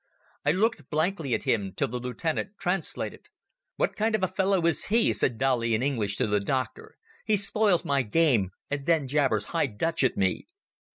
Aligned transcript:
I 0.43 0.51
looked 0.51 0.89
blankly 0.89 1.35
at 1.35 1.43
him 1.43 1.73
till 1.77 1.87
the 1.87 1.99
lieutenant 1.99 2.53
translated. 2.59 3.29
"What 3.75 3.95
kind 3.95 4.15
of 4.15 4.35
fellow 4.35 4.65
is 4.65 4.85
he?" 4.85 5.13
said 5.13 5.37
Dolly 5.37 5.75
in 5.75 5.83
English 5.83 6.15
to 6.15 6.25
the 6.25 6.39
doctor. 6.39 6.95
"He 7.23 7.37
spoils 7.37 7.85
my 7.85 8.01
game 8.01 8.49
and 8.71 8.87
then 8.87 9.07
jabbers 9.07 9.43
High 9.53 9.67
Dutch 9.67 10.03
at 10.03 10.17
me." 10.17 10.47